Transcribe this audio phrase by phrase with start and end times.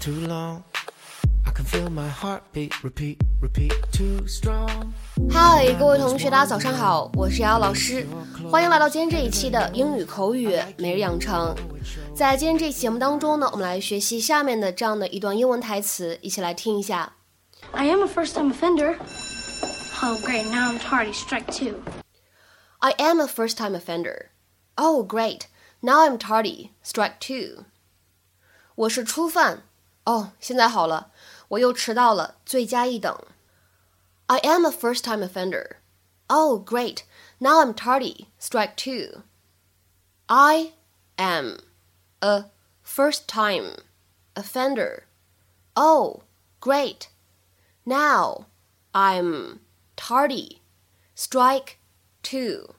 [0.00, 0.64] too long.
[1.46, 4.92] I can feel my heartbeat repeat, repeat too strong.
[5.30, 8.04] 嗨，各位同学，大家早上好，我是瑶瑶老师，
[8.50, 11.54] 欢迎来到今天这一期的英语口语每日养成。
[12.16, 17.12] 在今天这期节目当中呢，我们来学习下面的这样的一段英文台词，一起来听一下。
[17.70, 18.96] I am a first time offender.
[20.01, 20.45] Oh, great.
[20.47, 21.11] Now I'm tardy.
[21.11, 21.83] Strike two.
[22.81, 24.29] I am a first-time offender.
[24.77, 25.47] Oh, great.
[25.81, 26.71] Now I'm tardy.
[26.83, 27.65] Strike two.
[28.75, 29.63] 我是初犯。
[30.05, 31.11] 哦，现在好了，
[31.49, 33.19] 我又迟到了，罪加一等。
[34.27, 35.77] I am a first-time offender.
[36.27, 37.03] Oh, great.
[37.39, 38.27] Now I'm tardy.
[38.39, 39.23] Strike two.
[40.27, 40.73] I
[41.17, 41.57] am
[42.21, 42.45] a
[42.83, 43.77] first-time
[44.35, 45.03] offender.
[45.75, 46.23] Oh,
[46.59, 47.07] great.
[47.85, 48.45] Now
[48.93, 49.59] I'm
[49.96, 50.58] tardy.
[51.16, 51.74] Strike
[52.22, 52.74] two.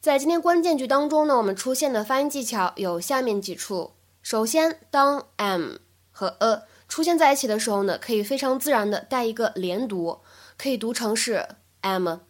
[0.00, 3.94] 在今天关键句当中呢，我们出现的发音技巧有下面几处。
[4.22, 5.76] 首先，当 am
[6.10, 10.20] 和 a 出现在一起的时候呢，可以非常自然的带一个连读，
[10.56, 11.48] 可以读成是
[11.80, 12.20] am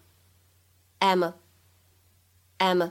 [0.98, 1.33] am
[2.58, 2.88] am。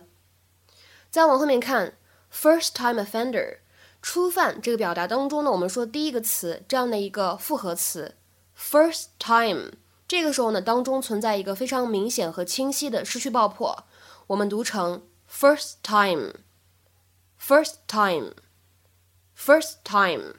[1.09, 1.97] 再往后面看
[2.33, 3.59] ，first time offender
[4.01, 8.15] 初犯这个表达当中呢，我们说第一个词这样的一个复合词
[8.57, 9.71] first time，
[10.13, 13.85] 这个时候呢当中存在一个非常明显和清晰的失去爆破，
[14.27, 20.35] 我们读成 first time，first time，first time。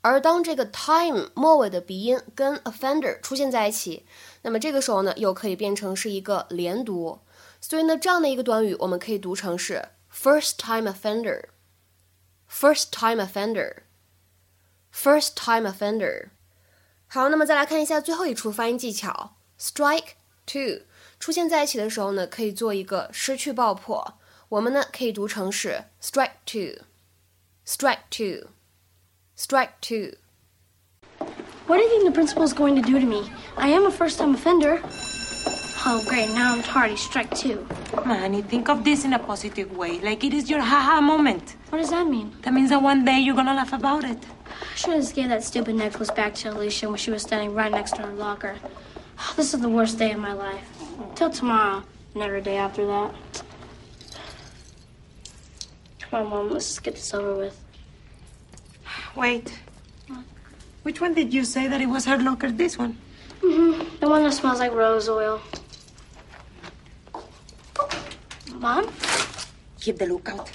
[0.00, 4.06] 而当这个 time 末尾的鼻音跟 offender 出现在一起，
[4.40, 7.20] 那么这个时候呢，又可以变成是一个连读。
[7.60, 16.30] 所以呢，这样的一个短语，我们可以读成是 first time offender，first time offender，first time offender。
[17.07, 20.13] 好，那么再来看一下最后一处发音技巧，strike
[20.45, 20.81] two
[21.19, 24.15] 出现在一起的时候呢，可以做一个失去爆破，
[24.49, 30.13] 我们呢可以读成是 strike two，strike two。Strike two.
[31.65, 33.31] What do you think the principal is going to do to me?
[33.55, 34.79] I am a first time offender.
[35.87, 36.29] Oh, great.
[36.29, 36.95] Now I'm tardy.
[36.95, 37.65] Strike two.
[38.05, 41.55] Manny, think of this in a positive way, like it is your haha moment.
[41.71, 42.31] What does that mean?
[42.43, 44.19] That means that one day you're gonna laugh about it.
[44.60, 47.54] I should have just gave that stupid necklace back to Alicia when she was standing
[47.54, 48.56] right next to her locker.
[49.36, 50.64] This is the worst day of my life.
[51.16, 51.82] Till tomorrow,
[52.14, 53.42] and every day after that.
[56.00, 56.50] Come on, Mom.
[56.50, 57.60] Let's just get this over with.
[59.14, 59.58] Wait.
[60.82, 62.50] Which one did you say that it was her locker?
[62.50, 62.96] This one.
[63.42, 63.98] Mm-hmm.
[64.00, 65.40] The one that smells like rose oil.
[68.54, 68.90] Mom?
[69.80, 70.50] Keep the lookout.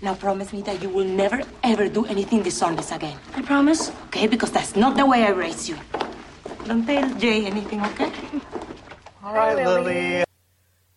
[0.00, 3.16] Now promise me that you will never ever do anything dishonest again.
[3.34, 3.90] I promise.
[4.08, 4.28] Okay?
[4.28, 5.76] Because that's not the way I raised you.
[6.66, 8.10] Don't tell Jay anything, okay?
[9.24, 10.24] All right, Lily.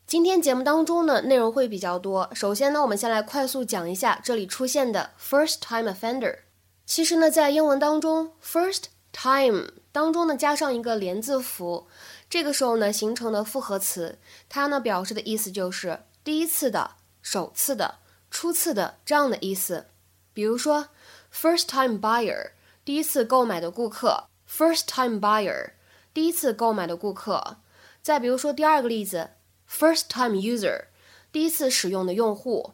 [0.06, 2.30] 今天节目当中呢，内容会比较多。
[2.34, 6.40] 首先呢，我们先来快速讲一下这里出现的 first time offender。
[6.86, 8.84] 其实呢，在英文当中，first
[9.14, 11.88] time 当中呢加上一个连字符，
[12.30, 14.20] 这个时候呢形成的复合词，
[14.50, 16.92] 它呢表示的意思就是第一次的、
[17.22, 17.96] 首次的、
[18.32, 19.86] 初次的这样的意思。
[20.34, 20.88] 比如说
[21.32, 22.52] ，first time buyer
[22.84, 25.74] 第一次购买的顾客，first time buyer
[26.14, 27.58] 第一次购买的顾客。
[28.02, 29.32] 再比如说第二个例子。
[29.74, 30.88] First time user，
[31.32, 32.74] 第一次使用的用户。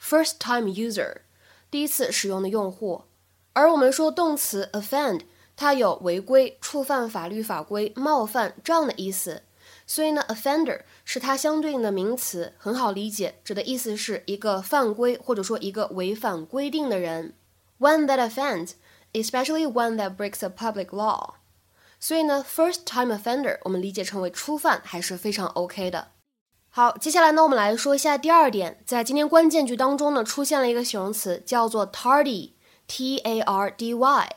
[0.00, 1.22] First time user，
[1.72, 3.02] 第一次使用的用户。
[3.52, 5.22] 而我们说动词 offend，
[5.56, 9.42] 它有违规、触犯法律法规、冒犯这样的意思。
[9.86, 17.34] 所以呢，offender 是它相对应的名词，很好理解，指的意思是一个犯规或者说一个违反规定的人。
[17.78, 21.34] One that offends，especially one that breaks a public law。
[22.00, 26.08] 所以呢，first time offender 我们理解成为初犯还是非常 OK 的。
[26.68, 34.28] 好，接下来呢，我们来说一下第二点，在今天关键句当中呢，出现了一个形容词，叫做 tardy，t a r d y。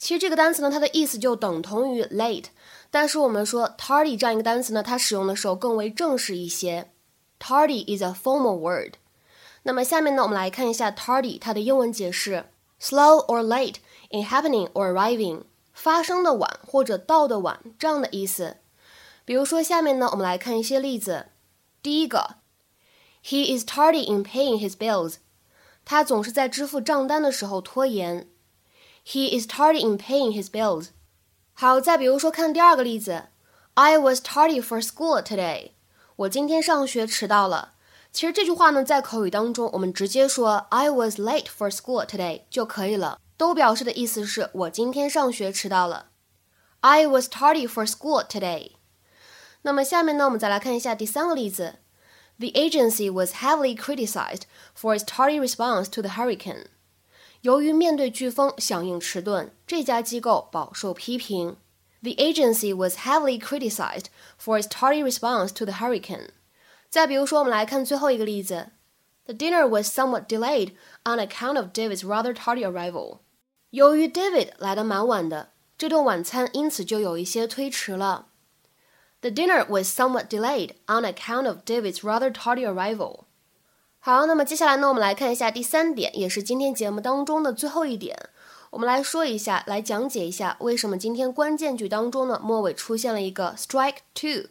[0.00, 2.46] 其实这个单词呢，它的意思就等同于 late，
[2.90, 6.90] 但是我们说 tardy 这样一个单词呢，它使用的时候更为正式一些。
[7.38, 8.94] Tardy is a formal word。
[9.64, 12.46] 那么下面呢，我们来看一下 tardy 它的英文解释
[12.80, 13.76] ：slow or late
[14.08, 15.42] in happening or arriving，
[15.74, 18.56] 发生的晚或者到的晚这样的意思。
[19.26, 21.26] 比如说下面呢，我们来看一些例子。
[21.82, 22.36] 第一个
[23.22, 25.16] ，He is tardy in paying his bills。
[25.84, 28.29] 他总是在支付账单的时候拖延。
[29.05, 30.87] He is tardy in paying his bills。
[31.53, 33.25] 好，再比如说看第二个例子，
[33.75, 35.71] I was tardy for school today。
[36.15, 37.73] 我今天上学迟到了。
[38.11, 46.07] 其实这句话呢，在口语当中，我们直接说 I was late for school today 就可以了，都表示的意思是我今天上学迟到了。
[46.79, 48.71] I was tardy for school today。
[49.63, 51.79] 那么下面呢，我们再来看一下第三个例子。
[52.37, 54.43] The agency was heavily criticized
[54.79, 56.67] for its tardy response to the hurricane。
[57.41, 61.57] 由于面对飓风响应迟钝，这家机构饱受批评。
[62.01, 64.05] The agency was heavily criticized
[64.39, 66.29] for its tardy response to the hurricane。
[66.89, 68.71] 再比如说，我们来看最后一个例子。
[69.25, 70.73] The dinner was somewhat delayed
[71.03, 73.19] on account of David's rather tardy arrival。
[73.71, 78.27] 由于 David 来的蛮晚的，这顿晚餐因此就有一些推迟了。
[79.21, 83.25] The dinner was somewhat delayed on account of David's rather tardy arrival。
[84.02, 88.30] 好，那么接下来呢，我们来看一下第三点，也是今天节目当中的最后一点。
[88.70, 94.48] 我们来说一下，来讲解一下为什么今天关键句当中呢，末尾出现了一个 strike two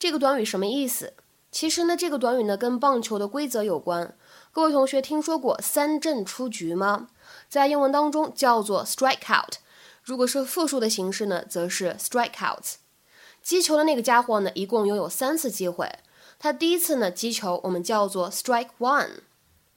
[0.00, 1.12] 这个短语什么意思？
[1.52, 4.16] 其实呢，这个短语呢跟棒球的规则有关。
[4.50, 7.06] 各位同学听说过三振出局吗？
[7.48, 9.58] 在英文当中叫做 strike out。
[10.02, 12.74] 如果是复数的形式呢，则是 strikeouts。
[13.44, 15.88] 击球的那个家伙呢，一共拥有三次机会。
[16.38, 19.22] 他第一次呢击球，我们叫做 strike one。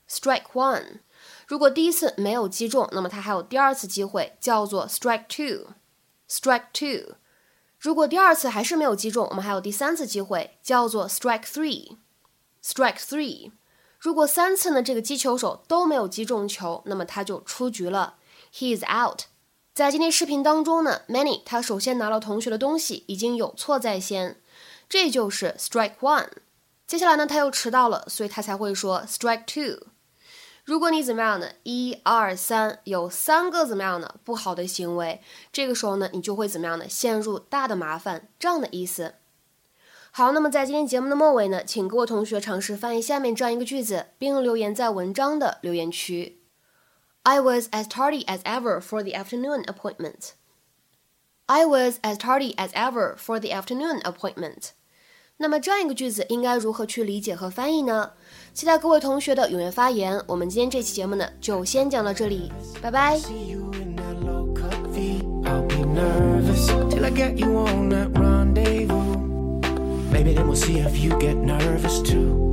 [0.08, 1.00] strike one。
[1.48, 5.72] 如果第一次没有击中，那么他还有第二次机会，叫做 strike two。
[6.30, 7.16] strike two。
[7.80, 11.98] 如果第二次还是没有击中，我们还有第三次机会，叫做 strike three。
[12.64, 13.52] strike three。
[14.00, 18.18] 如果三次呢这个击球手都没有击中球，那么他就出局了
[18.54, 19.24] ，he is out。
[19.74, 24.40] 在今天视频当中呢，Many 他首先拿了同学的东西，已经有错在先，
[24.88, 26.30] 这就是 strike one。
[26.92, 29.88] 接下来呢他又迟到了，所以他才会说 strike two。
[30.66, 31.48] 如果你怎么样呢？
[31.64, 34.16] 一二三，有三个怎么样呢？
[34.26, 35.22] 不好的行为，
[35.54, 36.90] 这个时候呢，你就会怎么样呢？
[36.90, 39.16] 陷入大的麻烦，这样的意思。
[40.12, 46.42] 好，那么在今天节目的末尾呢，请各位同学尝试翻译下面这样一个句子，并留言在文章的留言区。
[47.24, 50.32] I was as tardy as ever for the afternoon appointment.
[51.46, 54.72] I was as tardy as ever for the afternoon appointment.
[55.42, 58.12] 那么这样一个句子应该如何去理解和翻译呢？
[58.54, 60.22] 期待各位同学的踊跃发言。
[60.28, 63.18] 我们今天这期节目呢，就先讲到这里，拜拜。
[70.12, 72.12] Maybe then we'll see if you get nervous too.
[72.12, 72.51] I get nervous.